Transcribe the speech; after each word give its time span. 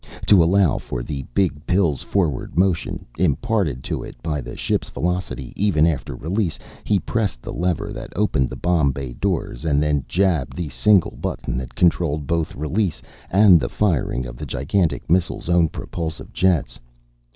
To 0.25 0.43
allow 0.43 0.79
for 0.79 1.03
the 1.03 1.23
Big 1.35 1.67
Pill's 1.67 2.01
forward 2.01 2.57
motion, 2.57 3.05
imparted 3.19 3.83
to 3.83 4.01
it 4.01 4.15
by 4.23 4.41
the 4.41 4.57
ship's 4.57 4.89
velocity 4.89 5.53
even 5.55 5.85
after 5.85 6.15
release, 6.15 6.57
he 6.83 6.97
pressed 6.97 7.43
the 7.43 7.53
lever 7.53 7.93
that 7.93 8.11
opened 8.15 8.49
the 8.49 8.55
bomb 8.55 8.91
bay 8.93 9.13
doors, 9.13 9.63
and 9.63 9.79
then 9.79 10.03
jabbed 10.07 10.57
the 10.57 10.69
single 10.69 11.15
button 11.21 11.55
that 11.59 11.75
controlled 11.75 12.25
both 12.25 12.55
release, 12.55 13.03
and 13.29 13.59
the 13.59 13.69
firing 13.69 14.25
of 14.25 14.37
the 14.37 14.45
gigantic 14.47 15.07
missile's 15.07 15.49
own 15.49 15.69
propulsive 15.69 16.33
jets. 16.33 16.79